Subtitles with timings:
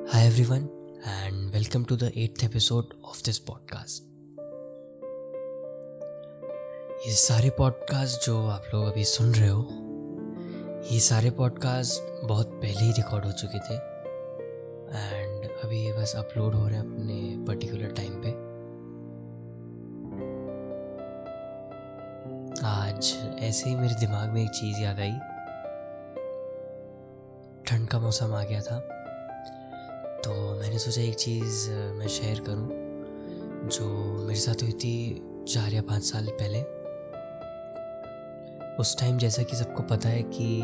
[0.00, 0.64] Hi everyone,
[1.06, 4.00] and welcome to the eighth episode of this podcast.
[7.06, 9.68] ये सारे podcast जो आप लोग अभी सुन रहे हो
[10.92, 13.74] ये सारे पॉडकास्ट बहुत पहले ही रिकॉर्ड हो चुके थे
[15.16, 18.30] एंड अभी ये बस अपलोड हो रहे हैं अपने पर्टिकुलर टाइम पे।
[22.66, 25.12] आज ऐसे ही मेरे दिमाग में एक चीज़ याद आई।
[27.66, 28.96] ठंड का मौसम आ गया था।
[30.24, 33.86] तो मैंने सोचा एक चीज़ मैं शेयर करूँ जो
[34.22, 36.60] मेरे साथ हुई थी चार या पाँच साल पहले।
[38.76, 40.62] उस टाइम जैसा कि सबको पता है कि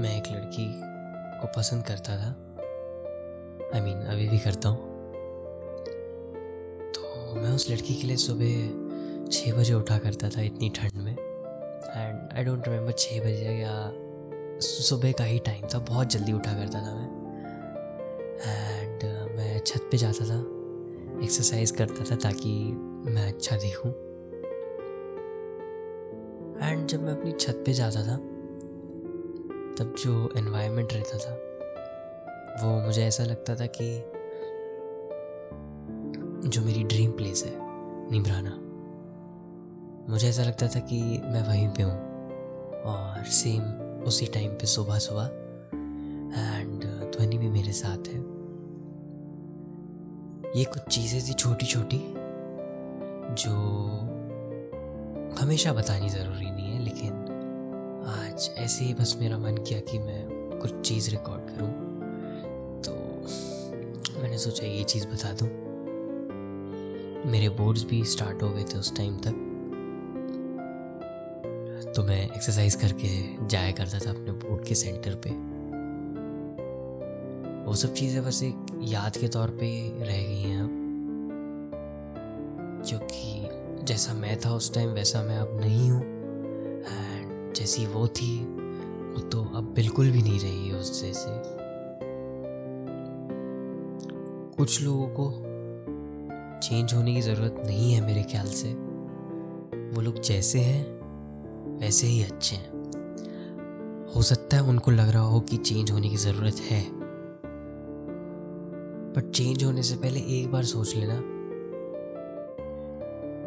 [0.00, 0.66] मैं एक लड़की
[1.40, 2.28] को पसंद करता था।
[3.74, 4.78] आई I मीन mean, अभी भी करता हूँ।
[6.92, 11.12] तो मैं उस लड़की के लिए सुबह छः बजे उठा करता था इतनी ठंड में।
[11.12, 13.92] एंड आई डोंट रिमेम्बर छः बजे या
[14.60, 17.23] सुबह का ही टाइम था बहुत जल्दी उठा करता था मैं।
[18.42, 20.40] एंड uh, मैं छत पे जाता था
[21.24, 22.72] एक्सरसाइज करता था ताकि
[23.10, 23.90] मैं अच्छा दिखूं।
[26.70, 28.16] एंड जब मैं अपनी छत पे जाता था
[29.78, 31.34] तब जो एनवायरनमेंट रहता था
[32.62, 33.98] वो मुझे ऐसा लगता था कि
[36.48, 37.52] जो मेरी ड्रीम प्लेस है
[38.10, 38.60] निमराना
[40.12, 42.14] मुझे ऐसा लगता था कि मैं वहीं पे हूँ।
[42.82, 43.62] और सेम
[44.02, 45.43] उसी टाइम पे सुबह सुबह
[46.34, 46.84] एंड
[47.16, 48.18] ध्वनि भी मेरे साथ है।
[50.56, 51.98] ये कुछ चीज़ें थी छोटी छोटी
[53.42, 53.52] जो
[55.40, 57.12] हमेशा बतानी ज़रूरी नहीं है, लेकिन
[58.08, 61.70] आज ऐसे ही बस मेरा मन किया कि मैं कुछ चीज़ रिकॉर्ड करूँ।
[62.82, 62.92] तो
[64.22, 65.48] मैंने सोचा ये चीज़ बता दूँ।
[67.30, 69.34] मेरे बोर्ड्स भी स्टार्ट हो गए थे उस टाइम तक।
[71.96, 73.08] तो मैं एक्सरसाइज करके
[73.46, 75.53] जाया करता था अपने बोर्ड के सेंटर पे।
[77.64, 80.80] वो सब चीज़ें बस एक याद के तौर पे रह गई हैं अब।
[82.88, 83.48] क्योंकि
[83.84, 86.02] जैसा मैं था उस टाइम वैसा मैं अब नहीं हूँ।
[86.84, 88.44] एंड जैसी वो थी,
[89.14, 91.28] वो तो अब बिल्कुल भी नहीं रही है उस जैसे।
[94.56, 95.30] कुछ लोगों को
[96.60, 98.68] चेंज होने की ज़रूरत नहीं है मेरे ख्याल से।
[99.94, 101.00] वो लोग जैसे हैं,
[101.78, 102.72] वैसे ही अच्छे हैं।
[104.16, 107.03] हो सकता है उनको लग रहा हो कि चेंज होने की ज़रूरत है।
[109.16, 111.14] बट चेंज होने से पहले एक बार सोच लेना।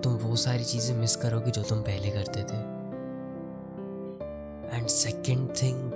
[0.00, 2.56] तुम वो सारी चीज़ें मिस करोगे जो तुम पहले करते थे।
[4.76, 5.92] एंड सेकेंड थिंग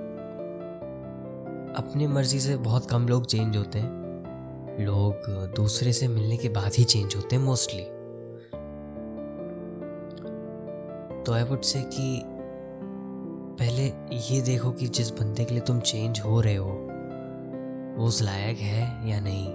[1.76, 6.72] अपनी मर्ज़ी से बहुत कम लोग चेंज होते हैं। लोग दूसरे से मिलने के बाद
[6.72, 7.84] ही चेंज होते हैं मोस्टली
[11.24, 12.22] तो आई वुड से कि
[13.60, 13.84] पहले
[14.28, 16.85] ये देखो कि जिस बंदे के लिए तुम चेंज हो रहे हो
[17.96, 19.46] वो उस लायक है या नहीं?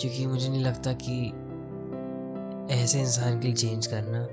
[0.00, 1.26] क्योंकि मुझे नहीं लगता कि
[2.74, 4.26] ऐसे इंसान के लिए चेंज करना,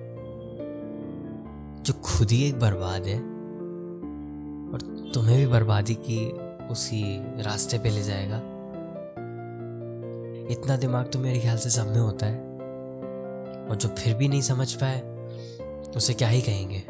[1.84, 3.18] जो खुद ही एक बर्बाद है
[4.72, 6.32] और तुम्हें भी बर्बादी की
[6.68, 7.04] उसी
[7.44, 8.38] रास्ते पे ले जाएगा।
[10.52, 12.40] इतना दिमाग तो मेरे ख्याल से सब में होता है
[13.70, 15.02] और जो फिर भी नहीं समझ पाए,
[15.96, 16.84] उसे क्या ही कहेंगे?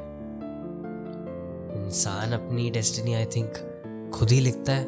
[1.91, 4.83] इंसान अपनी डेस्टिनी आई थिंक खुद ही लिखता है।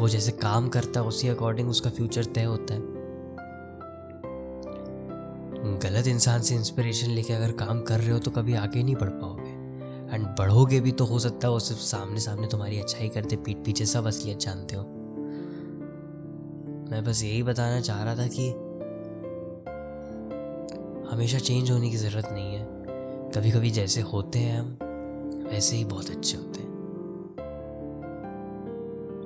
[0.00, 2.80] वो जैसे काम करता है, उसी अकॉर्डिंग उसका फ्यूचर तय होता है।
[5.82, 9.08] गलत इंसान से इंस्पिरेशन लेके अगर काम कर रहे हो तो कभी आगे नहीं बढ़
[9.08, 9.50] पाओगे।
[10.14, 13.56] एंड बढ़ोगे भी तो हो सकता है, वो सिर्फ़ सामने सामने तुम्हारी अच्छाई करते, पीठ
[13.56, 14.82] पीछे सब असलियत जानते हो।
[16.90, 18.48] मैं बस यही बताना चाह रहा था कि
[21.10, 22.66] हमेशा चेंज होने की ज़रूरत नहीं है।
[23.34, 24.78] कभी कभी जैसे होते हैं हम
[25.50, 26.68] वैसे ही बहुत अच्छे होते हैं।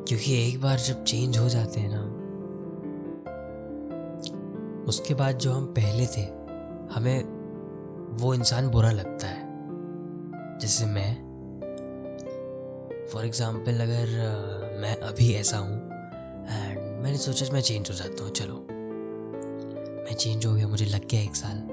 [0.09, 2.03] क्योंकि एक बार जब चेंज हो जाते हैं ना,
[4.89, 6.23] उसके बाद जो हम पहले थे,
[6.95, 7.25] हमें
[8.19, 9.51] वो इंसान बुरा लगता है।
[10.59, 11.15] जैसे मैं
[13.13, 14.07] फॉर एग्ज़ाम्पल अगर
[14.81, 18.67] मैं अभी ऐसा हूँ एंड मैंने सोचा मैं चेंज हो जाता हूँ, चलो।
[20.05, 21.72] मैं चेंज हो गया, मुझे लग गया एक साल।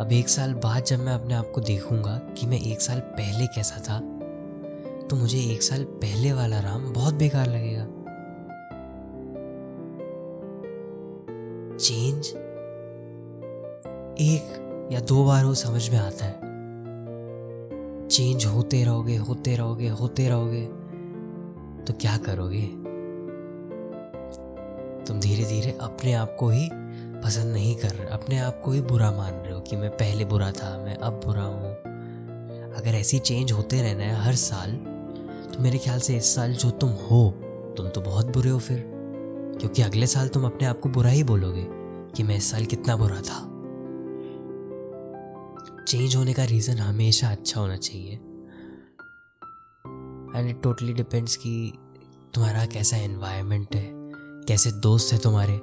[0.00, 3.46] अब एक साल बाद जब मैं अपने आप को देखूँगा कि मैं एक साल पहले
[3.46, 3.98] कैसा था
[5.08, 7.84] तो मुझे एक साल पहले वाला राम बहुत बेकार लगेगा।
[11.76, 12.26] चेंज
[14.20, 16.38] एक या दो बार वो समझ में आता है।
[18.08, 20.64] चेंज होते रहोगे होते रहोगे होते रहोगे
[21.84, 22.66] तो क्या करोगे?
[25.04, 26.70] तुम धीरे धीरे अपने आप को ही
[27.24, 30.50] पसंद नहीं कर रहे, अपने आप को ही बुरा मान रहे कि मैं पहले बुरा
[30.52, 31.74] था, मैं अब बुरा हूँ।
[32.74, 34.70] अगर ऐसी चेंज होते रहना है हर साल
[35.48, 37.30] तो मेरे ख्याल से इस साल जो तुम हो,
[37.76, 38.84] तुम तो बहुत बुरे हो फिर।
[39.60, 41.66] क्योंकि अगले साल तुम अपने आप को बुरा ही बोलोगे
[42.16, 43.40] कि मैं इस साल कितना बुरा था।
[45.84, 48.14] चेंज होने का रीज़न हमेशा अच्छा होना चाहिए।
[50.36, 51.72] एंड इट टोटली डिपेंड्स कि
[52.34, 53.90] तुम्हारा कैसा एनवायरनमेंट है,
[54.48, 55.60] कैसे दोस्त है तुम्हारे।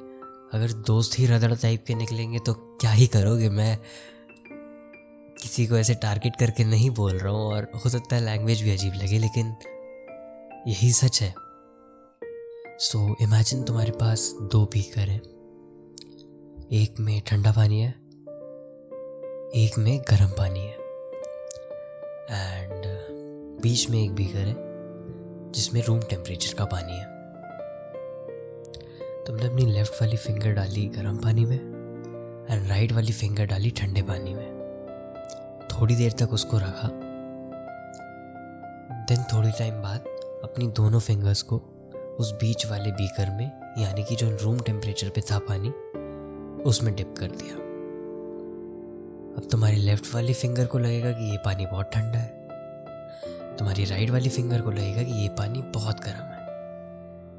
[0.55, 3.49] अगर दोस्त ही रदड़ टाइप के निकलेंगे तो क्या ही करोगे?
[3.49, 3.77] मैं
[5.41, 8.71] किसी को ऐसे टारगेट करके नहीं बोल रहा हूँ और हो सकता है लैंग्वेज भी
[8.71, 9.55] अजीब लगे लेकिन
[10.67, 11.35] यही सच है।
[12.79, 15.21] सो so, इमेजिन तुम्हारे पास दो बीकर हैं।
[16.71, 17.89] एक में ठंडा पानी है
[19.55, 20.77] एक में गर्म पानी है।
[22.29, 22.83] एंड
[23.61, 24.55] बीच में एक बीकर है
[25.51, 27.14] जिसमें रूम टेम्परेचर का पानी है।
[29.27, 31.57] तुमने अपनी लेफ़्ट वाली फिंगर डाली गर्म पानी में
[32.49, 34.55] एंड राइट वाली फिंगर डाली ठंडे पानी में।
[35.71, 36.89] थोड़ी देर तक उसको रखा।
[39.09, 39.99] देन थोड़ी टाइम बाद
[40.43, 41.57] अपनी दोनों फिंगर्स को
[42.19, 45.69] उस बीच वाले बीकर में, यानी कि जो रूम टेम्परेचर पे था पानी,
[46.63, 47.55] उसमें डिप कर दिया।
[49.37, 52.47] अब तुम्हारी लेफ़्ट वाली फिंगर को लगेगा कि ये पानी बहुत ठंडा है।
[53.57, 56.34] तुम्हारी राइट वाली फिंगर को लगेगा कि ये पानी बहुत गर्म है।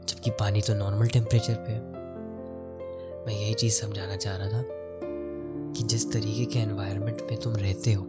[0.08, 1.81] जबकि पानी तो नॉर्मल टेम्परेचर पे है।
[3.26, 4.64] मैं यही चीज़ समझाना चाह रहा था
[5.73, 8.05] कि जिस तरीके के एनवायरनमेंट में तुम रहते हो,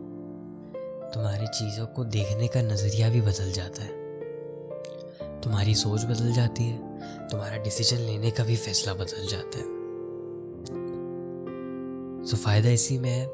[1.14, 3.96] तुम्हारी चीज़ों को देखने का नज़रिया भी बदल जाता है।
[5.42, 9.66] तुम्हारी सोच बदल जाती है, तुम्हारा डिसीज़न लेने का भी फैसला बदल जाता है।
[12.26, 13.28] सो फ़ायदा इसी में है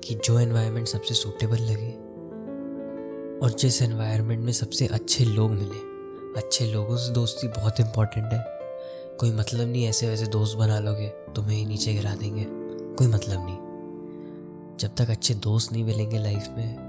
[0.00, 1.92] कि जो एनवायरनमेंट सबसे सूटेबल लगे
[3.38, 5.95] और जिस एनवायरनमेंट में सबसे अच्छे लोग मिले
[6.36, 8.44] अच्छे लोगों से दोस्ती बहुत इंपॉर्टेंट है।
[9.20, 12.46] कोई मतलब नहीं ऐसे वैसे दोस्त बना लोगे, तुम्हें ही नीचे गिरा देंगे।
[12.94, 13.56] कोई मतलब नहीं।
[14.76, 16.86] जब तक अच्छे दोस्त नहीं मिलेंगे लाइफ में,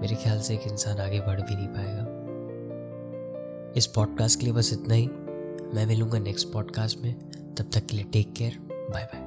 [0.00, 2.16] मेरे ख्याल से एक इंसान आगे बढ़ भी नहीं पाएगा।
[3.76, 5.06] इस पॉडकास्ट के लिए बस इतना ही।
[5.74, 7.14] मैं मिलूँगा नेक्स्ट पॉडकास्ट में।
[7.54, 9.25] तब तक के लिए टेक केयर बाय बाय